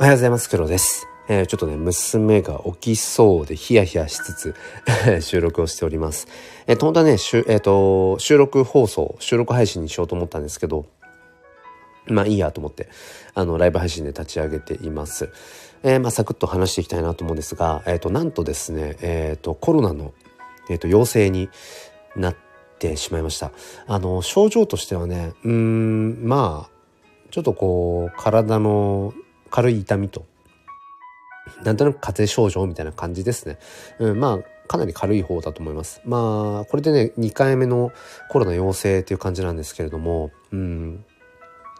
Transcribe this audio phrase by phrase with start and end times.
[0.00, 0.48] おはようございます。
[0.48, 1.06] 黒です。
[1.28, 4.54] えー、ちょっとね、娘が起きそうでヒヤヒヤしつつ
[5.20, 6.26] 収録をしております。
[6.66, 10.86] えー、本当はね、えーと、収録放送、収録配信にしようと思ったんですけど、
[12.06, 12.88] まあいいやと思って、
[13.34, 15.28] あの、ライブ配信で立ち上げています。
[15.82, 20.14] えー、まあサクッと話していきたいなと思うんですが、えっ、ー、と、なんとですね、えっ、ー、と、コロナの、
[20.70, 21.50] えっ、と、陽性に
[22.16, 22.36] なっ
[22.78, 23.52] てしまいました。
[23.86, 29.12] あの、症状としてはね、うん、まあ、ちょっとこう、体の
[29.50, 30.26] 軽い痛みと、
[31.64, 33.58] なんとなく風邪症状みたいな感じですね。
[33.98, 36.00] うん、まあ、かなり軽い方だと思います。
[36.04, 37.92] まあ、これでね、2回目の
[38.28, 41.04] コロナ陽性っていう感じなんですけれども、うん、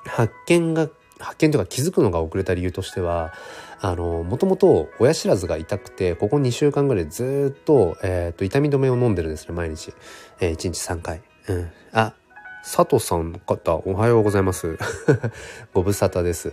[0.04, 0.88] 発見が、
[1.20, 3.32] 発見というか気づくのが遅れた理由としては、
[3.80, 9.94] あの、もともと親知らずが痛くて、ここ2週間ぐらいずっと、えっ、ー、と、痛み止めを飲んでるんですね、毎日。
[10.40, 11.22] えー、1日3回。
[11.48, 11.70] うん。
[11.92, 12.14] あ、
[12.62, 14.78] 佐藤さん方、おはようございます。
[15.72, 16.52] ご無沙汰です。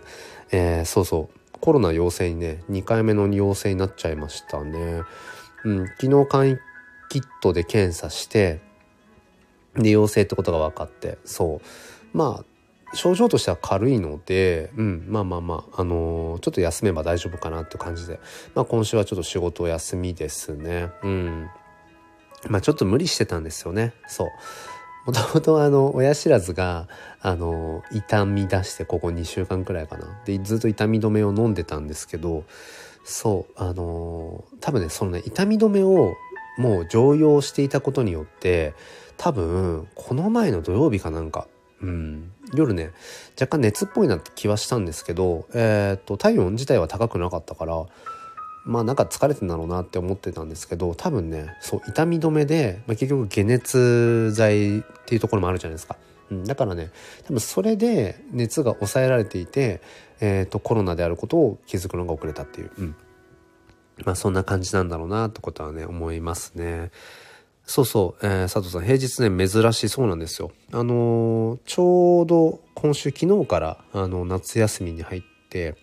[0.52, 1.58] えー、そうそう。
[1.60, 5.02] コロナ陽性にね、2回目の陽性になっちゃいましたね。
[5.66, 6.60] うん、昨日簡易
[7.10, 8.62] キットで検査して、
[9.76, 11.62] で、陽性ってことが分かって、そ
[12.14, 12.18] う。
[12.18, 18.22] まあ、症状としては軽いので、うん、まあまあまあ、あのー、ちょっと休めば大丈夫かなって感じで、
[18.56, 20.90] まあ今週はちょっと仕事休みですね。
[21.04, 21.50] うん。
[22.48, 23.94] まあちょっと無理してたんですよね。
[24.08, 24.30] そう。
[25.08, 26.90] もともとあの、親知らずが、
[27.22, 30.06] あの、痛み出してここ2週間くらいかな。
[30.26, 32.44] で、ずっと痛み止めを飲んでたんですけど、
[33.06, 36.14] そう、あの、多分ね、そのね、痛み止めを
[36.58, 38.74] もう常用していたことによって、
[39.16, 41.48] 多分、この前の土曜日かなんか、
[41.82, 42.92] うん、夜ね、
[43.40, 47.86] 若干熱っぽいなって気はしたんですけど、えっ、と、体温自体は高くなかったから、
[48.68, 55.96] まあなんか疲れてんだろうなって思ってたんですけど多分ねそう痛み止めで、まあ、結局解熱剤っていうところもあるじゃないですか、
[56.30, 56.92] うん、だからね
[57.26, 59.82] 多分それで熱が抑えられていて、
[60.20, 62.96] えーと、コロナであることを気づくのが遅れたっていう、うん、
[64.04, 66.92] まあそんな感じなんだろうなってことはね思いますね。
[67.70, 70.52] そうそう、えー、佐藤さん、平日ね、珍しいそうなんですよ。
[70.72, 75.76] あのー、ちょうど今週昨日から、あの、夏休みに入って、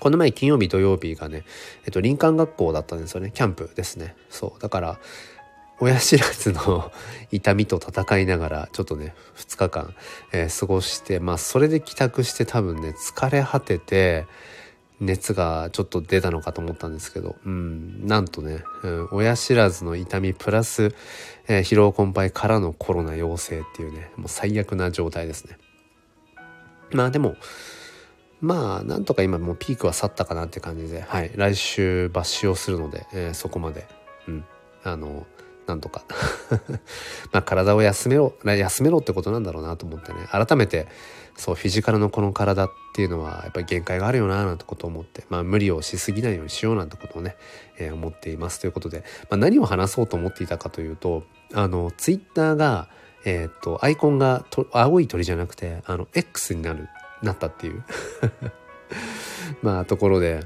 [0.00, 1.44] この前金曜日土曜日がね、
[1.84, 3.30] えっと、林間学校だったんですよね。
[3.32, 4.16] キャンプですね。
[4.28, 4.60] そう。
[4.60, 5.00] だから、
[5.80, 6.92] 親知らずの
[7.30, 9.94] 痛みと戦いながら、ちょっとね、2日間、
[10.32, 14.26] えー、過ごして、まあ、それで帰宅して多分ね、疲れ果てて、
[15.00, 20.94] 熱がちょっと出たのかと思ったんですけど、うん、なんとね、うん、親知らずの痛みプラス、
[21.48, 25.58] えー、疲労困憊からのコロナ陽性っていうね、もう最悪な状態ですね。
[26.92, 27.36] まあでも、
[28.44, 33.86] まあ、なんとか今もうピークは去ったかなって感じで、はい、来週抜歯をするので、えー、そこまで、
[34.28, 34.44] うん、
[34.82, 35.26] あの、
[35.66, 36.04] なんとか。
[37.32, 40.86] まあ、体を休めろ、休めろってことなんだろうなと思ってね、改めて、
[41.36, 47.36] そう、フィジカルのこの体っていうのは、やっぱり限界があるよな、なんてことを思って、まあ、無理をしすぎないようにしようなんてことをね、
[47.78, 48.60] えー、思っています。
[48.60, 52.88] ということで、まあ、何を話そうと思っていたかというと、あの、ツイッターが、
[53.24, 56.88] えっ、と、アイコンがと青い鳥じゃなくて、あの、X になる
[57.24, 57.84] なったっていう。
[59.62, 60.40] まあところで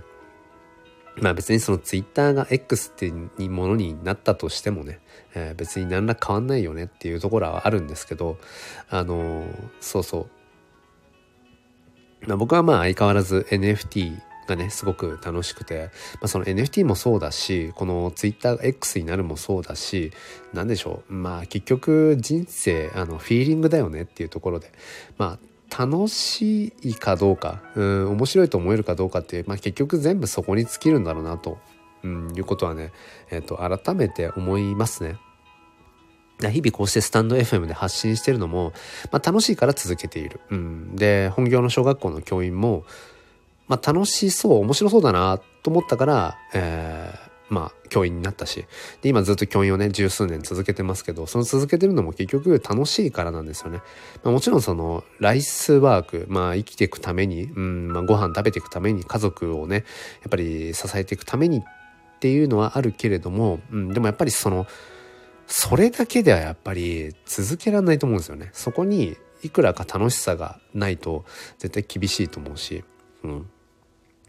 [1.20, 5.00] まあ別にそのツイッターが X っていうものになったとしてもね、
[5.34, 8.38] えー、別に何ら変わんないよねっていうところはあるんですけど
[8.88, 9.46] あのー、
[9.80, 10.28] そうそ
[12.22, 20.12] う、まあ、僕はまあ相変わらず NFT がねすごく楽しくて、まあ、その NFT もそうだしこの TwitterX になるもそうだし
[20.54, 21.12] 何でしょう。
[21.12, 24.72] まあ結局人生あのフィーリングだよねっていうところで。
[25.18, 31.58] まあ楽しいかどうか、うん、面白いと思えるかどうかって、まあ、結局全部そこに尽きるんだろうなと、
[32.02, 32.92] うん、いうことはね、
[33.30, 35.16] えっ、ー、と、改めて思いますね。
[36.40, 38.72] 日々こうしてスタンド FM で発信してるのも、
[39.10, 40.40] まあ、楽しいから続けている。
[40.50, 42.84] うん、で、本業の小学校の教員も、
[43.66, 48.66] まあ、楽しそう、面白そうだなと思ったから、えー、まあ、教員になったし、
[49.02, 53.78] で、今ずっと教員をね、十数年続けてますけど、その続けてるのも結局楽しいからなんですよね。
[54.22, 61.62] まあ、もちろんその、ライスワーク、まあ、生きていくために、うん、まあ、ご飯食べていくために、家族をね、やっぱり支えていくためにっ
[62.20, 64.66] ていうのはあるけれども、うん、でもやっぱりその、
[65.46, 68.50] それだけではやっぱり続けられないと思うんですよね。
[68.52, 71.24] そこに、いくらか楽しさがないと
[71.58, 72.84] 絶対厳しいと思うし、
[73.22, 73.50] うん。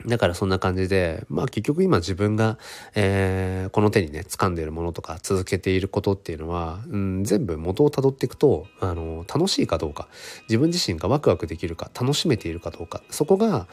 [0.06, 2.58] だからそんな感じで、まあ結局今自分が、
[2.96, 10.08] えー、この手にね、掴んでいるものとか続けていることっていうのは、うん、全部元をたどっていくと、あの、楽しいかどうか、
[10.44, 13.68] 自分自身がワクワクできるか、楽しめているかどうか、そこが、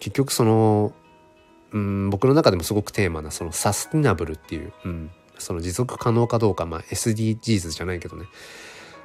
[0.00, 0.92] 結局その、
[1.72, 8.26] うん、僕の中でもすごくテーマな、そのサスティナブルっていう、うん、その持続可能かどうか、まあ SDGs じゃないけどね、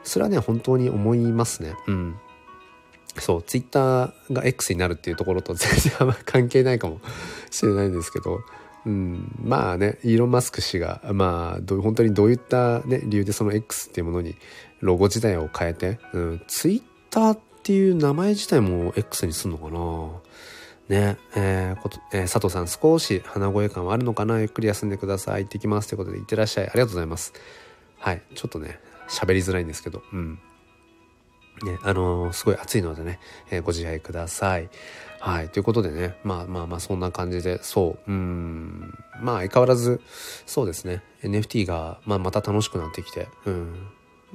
[0.04, 1.76] それはね、本当に思いますね。
[1.88, 2.16] うん。
[3.18, 7.02] そう、ツイッターが X になるっていうところと全然あんま関係ないかも
[7.50, 8.40] しれないんですけど、
[8.86, 14.36] うん、まあね、イーロン・マスク氏が、まあ、ど本当にどういった、ね、理由でその X っていうものに
[14.80, 20.22] ロゴ自体を変えて、うん、ツイッターっていう名前自体も X にすんのかな
[20.90, 24.40] ねえーこと、えー、佐藤さん少し鼻声感はあるのかな？
[24.40, 25.44] ゆっくり休んでください。
[25.44, 25.88] 行ってきます。
[25.88, 26.64] ということで、いってらっしゃい。
[26.64, 27.32] ありがとうございます。
[28.00, 28.24] はい。
[28.34, 30.40] ちょっとね、喋りづらいんですけど、うん。
[31.64, 33.20] ね、あのー、すごい暑いのでね、
[33.52, 34.70] えー、ご自愛ください。
[35.20, 35.50] はい。
[35.50, 40.02] ということでね、まあまあまあそんな感じで、そう、うん、まあ相変わらず、
[40.46, 43.88] そうですね、NFT が、まあまた楽しくなってきて、うん。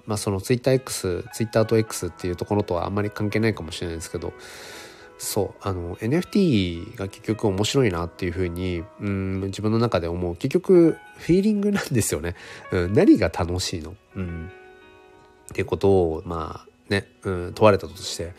[0.06, 4.35] まあその TwitterX、Twitter と X っていうところとはあんまり関係ないかもしれないですけど、
[5.17, 10.37] そう、あの NFT が結局面白いなっていうふうに、うん、自分の中で思う。
[10.37, 12.35] 結局、フィーリングなんですよね。
[12.73, 13.94] うん、何が楽しいの？
[14.17, 14.50] うん。
[15.50, 18.34] ってことを、まあ、ね、うん、問われたとして、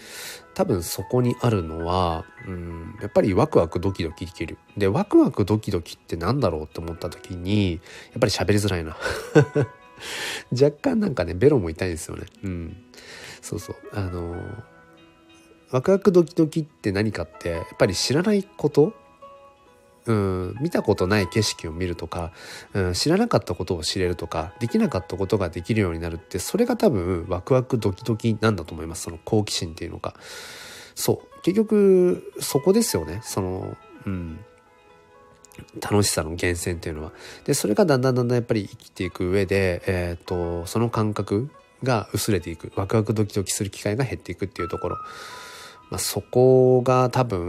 [0.54, 4.58] 多分そこにあるのは、うん、やっぱりワクワクドキドキできる。
[4.78, 7.82] で、ワクワクドキドキってなんだろうって思った時に、やっ
[8.20, 8.96] ぱり喋りづらいな。
[10.52, 12.26] 若干なんかね、ベロも痛いんですよね。
[12.44, 12.78] うん。
[13.42, 13.76] そうそう。
[13.94, 14.36] あの
[15.72, 18.94] ワクワクドキドキって何かって、やっぱり知らないこと
[20.08, 22.32] うん、見たことない景色を見るとか、
[22.74, 29.04] うん、知らなかったことを知れるとかできなかったことができるようになるってそれが多分ワクワクドキドキなんだと思います。
[29.04, 30.14] その好奇心っていうのが。
[30.94, 31.42] そう。
[31.42, 33.22] 結局そこですよね。
[33.24, 33.76] その
[34.06, 34.40] うん。
[35.82, 37.12] 楽しさの源泉っていうのは。
[37.46, 41.50] でそれがだんだんだんだんやっぱり生きていく上で、えーとその感覚
[41.84, 42.72] が薄れていく。
[42.76, 44.98] ワクワクドキドキする機会が減っていくっていうところ。
[45.90, 47.44] まあ、そこが多分、う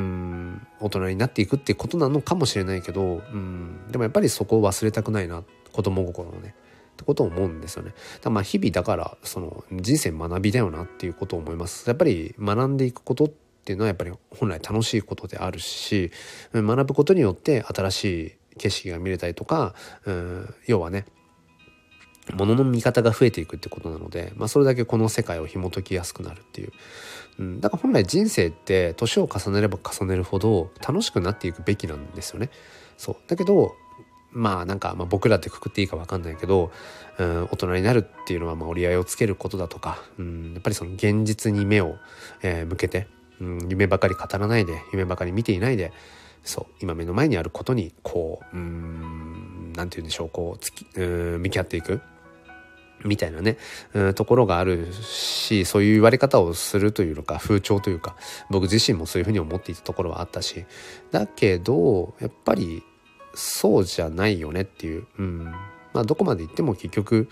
[0.00, 5.42] ん、大人になっていくっていうことなのかもしれないけど、うん、でもやっぱりそこを忘れたくないな
[5.72, 6.54] 子供心のね
[6.92, 7.94] ってことを思うんですよね。
[8.20, 11.88] だまあ日々だからその人生学びだよなっていうことを思います。
[11.88, 13.28] やっぱり学んでいくことっ
[13.64, 16.10] ていうのはやっぱり本来楽しいことであるし
[16.52, 19.74] 学ぶことによって新しい景色が見れたりとか、
[20.04, 21.06] うん、要はね
[22.34, 26.72] 物の見方が増えていくってことなので、まあ、それだけこの世界を紐解きやすくなるっていう、
[27.38, 32.50] うん、だから本来人生って年を重ねれば重ねるほど楽しくなっていくべきなんですよね。
[32.96, 33.74] そうだけど
[34.30, 36.70] まあなんか、まあ、僕らってくくっていいか分かんないけど、
[37.18, 41.96] うん、大人になるっていうのはまあ折り合いをつけることだとか、うん、やっぱりその現実に目を、
[42.42, 43.08] えー、向けて、
[43.40, 45.92] うん、夢ばかり語らないで夢ばかり見ていないで
[46.44, 51.02] そう今目の前にあることにこううんなんて言うんでしょうこうつきう
[51.38, 52.00] ん向き合っていく。
[53.04, 53.56] みたいなね、
[53.94, 58.16] うん、ところがあるし、そういう言われ方をするというのか、風潮というか、
[58.50, 60.64] 僕自身もそういうふうに思っていたところはあったし、
[61.10, 62.82] だけど、やっぱり、
[63.34, 65.44] そうじゃないよねっていう、うん。
[65.92, 67.28] まあ、どこまで行っても結局、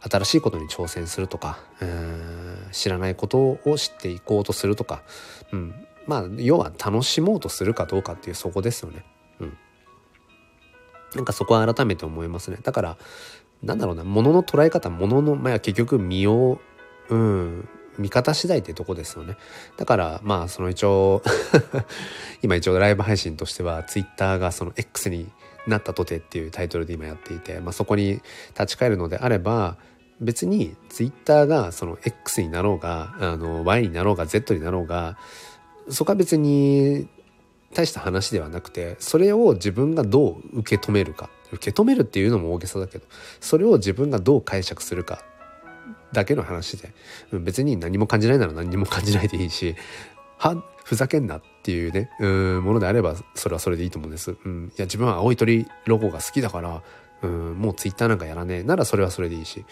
[0.00, 5.02] 新しいことに挑戦するとか、うん知らないことを知っていこうとするとか、
[5.52, 5.74] うん。
[6.06, 9.04] まあ、要は楽しもうとするかどうかっていうそこですよね。
[9.40, 9.58] うん。
[11.14, 12.58] なんかそこは改めて思いますね。
[12.62, 12.96] だから、
[13.62, 16.60] なんだろうな、物のの捉え方、物のの、まあ結局身を、
[17.08, 17.68] うん、
[17.98, 19.36] 見方次第ってとこですよね。
[19.76, 21.22] だから、まあその一応
[22.42, 25.30] 今一応ライブ配信としては、ツイッターがその X に
[25.66, 28.20] なったとてっていうタイトルで今やっていて、まあそこに
[28.50, 29.76] 立ち返るのであれば、
[30.20, 35.16] 別にツイッターがその X になろうが、あの Y になろうが Z になろうが、
[35.88, 37.08] そこは別に
[37.74, 41.30] 大した話ではなくて、それを自分がどう受け止めるか。
[41.52, 43.06] 受け止めるっていうのも大げさだけど、
[43.40, 45.22] それを自分がどう解釈するか
[46.12, 46.92] だけの話で、
[47.32, 49.76] 別に何も感じないなら何も感じないでいいし、
[50.38, 54.36] は、ふざけんなっていうね、うん、ものであれば、それはそれでいいと思うんです。
[54.44, 54.72] うん。
[54.76, 56.82] いや、自分は青い鳥ロゴが好きだから、
[57.22, 58.62] うん、もうツイッターなんかやらねえ。
[58.62, 59.64] ならそれはそれでいいし。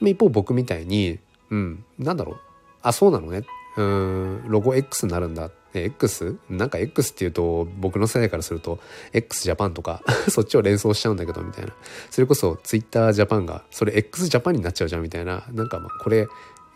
[0.00, 1.18] 一方僕みたいに、
[1.50, 2.36] うん、なんだろう。
[2.82, 3.44] あ、そうなのね。
[3.76, 5.50] うん、ロゴ X になるんだ。
[5.80, 6.36] X?
[6.48, 8.78] なんか X っていうと僕の世代からすると
[9.12, 11.72] x ジャパンとか そっちを連想しちゃうんだけどみたいな。
[12.10, 15.44] それこそ Twitter ジャパンがそれ x ジャパンになっちゃうじゃんみたいな。
[15.52, 16.26] なんかまこれ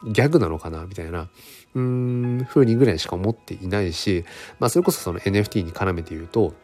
[0.05, 1.29] ギャグなのかなみたいな。
[1.75, 1.83] うー
[2.43, 4.25] ん、風にぐらいしか思っていないし、
[4.59, 6.55] まあそれこそその NFT に絡めて言うと、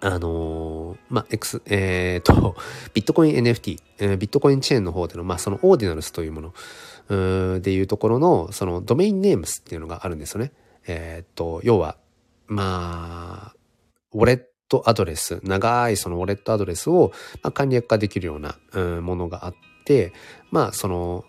[0.00, 2.54] あのー、まあ、X、えっ、ー、と、
[2.94, 6.52] ビットコイン NFT、えー、ビットコインチェーンの方での、まあ、そのオーディナルスというも
[7.08, 10.52] の、うでいうところの、そのドメインネームスっていうのがあるんですよね。
[10.86, 11.96] えー、っと、要は、
[12.46, 13.56] まあ、
[14.12, 20.12] ウォレットアドレス、長いそのウォレットアドレスを、まあ、簡略化できるような、う、ものがあって、
[20.50, 21.24] まあ、その、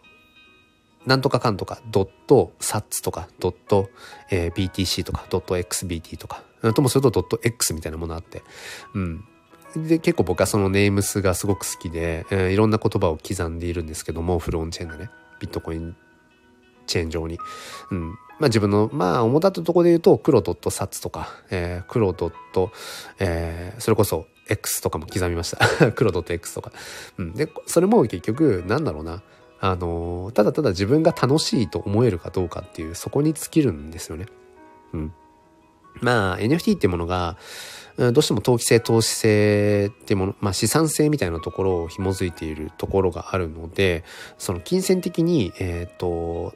[1.06, 3.90] なんとかかんとか、ドット、サッツとか、ドット、
[4.30, 6.44] えー、BTC とか、ドット XBT とか、
[6.76, 8.44] ともするとドット X みたいなものあって、
[8.94, 9.26] うん。
[9.76, 15.96] で、結構僕はそのネームスがすごく好きで、えー、いろんな言葉を刻んでいるんですけども、フロンチェーンでね、ビットコイン
[16.86, 17.40] チェーン上に。
[17.90, 18.16] うん。
[18.42, 22.72] まあ自分の、まあ主だったところで言うと、黒ドットサツとか、えー、黒ドット、
[23.20, 25.92] えー、それこそ X とかも刻みました。
[25.94, 26.72] 黒ドット X とか。
[27.20, 27.34] うん。
[27.34, 29.22] で、それも結局、なんだろうな。
[29.60, 34.26] あの、ただただ自分が楽しいと思えるかどうかっていう、そこに尽きるんですよね。
[34.94, 35.14] うん。
[36.00, 37.38] まあ、NFT っていうものが、
[37.98, 44.04] どうしても投機性、投資性っていうもの、まあ資産性みたいなところを紐づいているところがあるので、
[44.40, 46.56] その金銭的に、えっ、ー、と、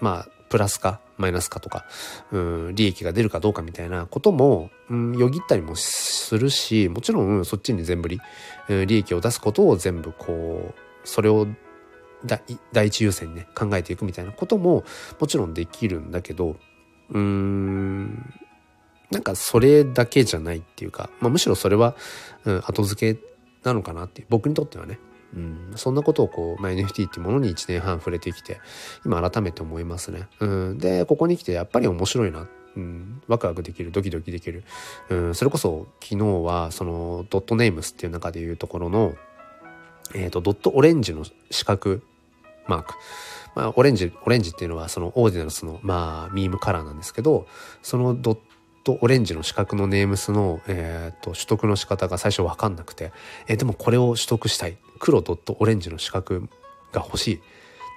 [0.00, 1.84] まあ、プラスかマイナスかとか、
[2.30, 8.20] うん、利益が出るかどうかみたいなことも、うん、よぎったりもするし、もちろんそっちに全部利、
[8.68, 11.46] うん、利益を出すことを全部こう、それを
[12.72, 14.84] 第一優先にね、考えていくみたいなことも
[15.20, 16.56] もちろんできるんだけど、
[17.10, 18.32] うーん、
[19.10, 21.94] なんかそれだけじゃないっていうか、まあ、むしろそれは、
[22.44, 23.20] うん、後付け
[23.62, 24.98] なのかなっていう、僕にとってはね。
[25.34, 28.60] うん、そんなことをこう、まあ、NFT っていうものに1年半触れてきて、
[29.04, 30.28] 今改めて思いますね。
[30.40, 32.48] うん、で、ここに来てやっぱり面白いな。
[32.74, 34.64] うん、ワクワクできる、ドキドキできる。
[35.10, 39.14] うん、それこそ昨日は、その、ドットネームスっていう中でいうところの、
[40.14, 42.00] え、ー、と、ドットオレンジの四角
[42.66, 42.94] マーク。
[43.54, 47.46] まあ、オレンジ、オレンジっていうのはそのオーディナルスの、まあ、ミームカラーなんですけど、
[47.82, 48.38] そのドッ
[48.84, 53.12] トオレンジの四角のネームスの、え、ー、と、取得の仕方が最初わかんなくて、
[53.46, 54.76] えー、でもこれを取得したい。
[55.02, 56.48] 黒ドットオレンジの四角が
[56.94, 57.40] 欲しい。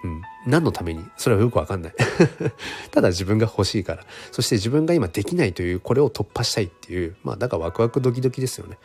[0.04, 0.22] うん。
[0.48, 1.06] 何のために？
[1.18, 1.94] それはよくわかんない。
[2.90, 4.04] ただ自分が欲しいから。
[4.32, 8.80] そして自分が今できないという、これを突破したいっていう、まあだからワクワクドキドキですよね。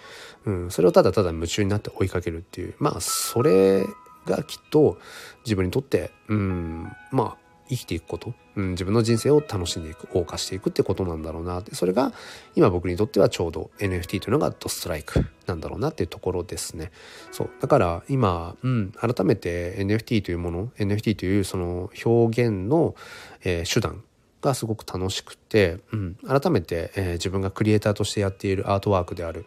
[0.45, 0.71] うん。
[0.71, 2.75] それをただただ夢中になって追いかけるっていう。
[2.79, 3.87] まあそれ
[4.27, 4.99] がきっと
[5.47, 11.61] 自分にとって、うん、まあ生きていくこと、うん、自分の人生を楽しんでいく謳歌していくってことなんだろうな。
[11.61, 12.13] ってそれが
[12.57, 16.91] 今僕にとってはちょうど NFT というのがドストライクなんだろうなっていうところですね。
[17.31, 17.51] そう。
[17.61, 22.97] だから今、うん、改めて NFT というもの NFT というその表現の、
[23.45, 24.03] えー、手段
[24.43, 29.47] がすごく楽しくて、うん、改めて、えー、自分がクリエイターとしてやっているアートワークである、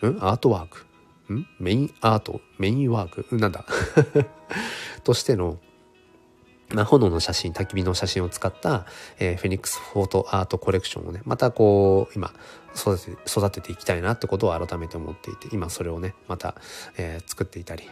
[0.00, 0.86] うん、アートワーク
[1.58, 3.64] メインアートメインワークなんだ？
[5.04, 5.58] としての
[6.72, 8.86] まあ、炎の写真、焚き火の写真を使った、
[9.18, 12.32] えー、フェニックスフォートアートコレクションをね、またこう、今、
[12.74, 16.54] 育てて、育てていきたいなってことを改めて思っていて、今それをね、また、
[16.96, 17.84] えー、作っていたり、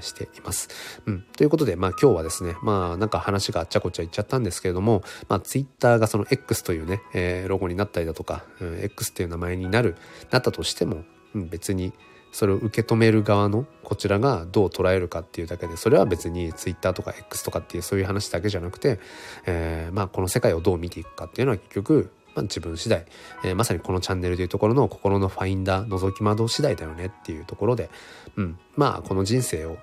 [0.00, 0.68] しています。
[1.06, 1.22] うん。
[1.36, 9.96] ということで、まあ今日はですね、まあなんか話があっちゃこっちゃ言っちゃったんですけれども、まあツイッターがその X というね、えー、ロゴになったりだとか、うん、X っていう名前になる、
[10.30, 11.92] なったとしても、うん、別に、
[12.32, 18.98] それを受け止める側のこちらがどう捉えるかっていうだけでそれは別に Twitter とか X とかっていうそういう話だけじゃなくて、
[19.46, 23.04] えー、まあこの世界をどう見ていくかっていうのは結局、まあ、自分次第、
[23.44, 27.90] えー、まさにこのチャンネルでいうところの心のファインダー覗き窓次第だよねっていうところで、
[28.36, 29.76] うん、まあこの人生を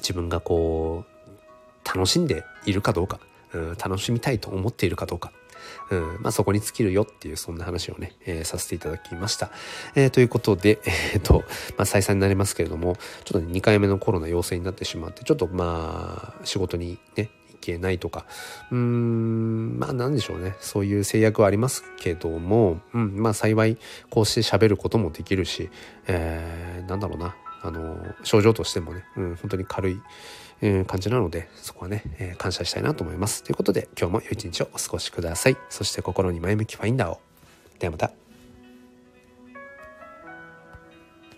[0.00, 3.20] 自分がこう楽しんでいるかどうか、
[3.52, 5.32] うん、楽しみたいと思っているかどうか
[5.90, 9.50] うん、まあそこに尽きるよっていうそんな話をね、えー、させていただきました。
[9.94, 10.80] えー、ということで、
[11.14, 11.44] えっ、と、
[11.76, 18.26] まあ再三になりますけれども、ちょっとね、2回目のコロナ陽性になってしまって、ちょっとまあ仕事にね、行けないとか、
[18.70, 20.56] うーん、まあなんでしょうね。
[20.60, 23.78] そういう制約はありますけども、うん、まあ幸い
[24.10, 25.70] こうして喋ることもできるし、
[26.06, 27.36] えー、なんだろうな。
[27.64, 30.00] あの、症状としてもね、うん、本当に軽い、
[30.62, 33.42] え感じなので、そこはね、え、感謝したいなと思います。
[33.42, 35.56] ということで、今日も良い一日をお過ごしください。
[35.68, 37.20] そして心に前向きファインダーを。
[37.78, 38.21] ではまた。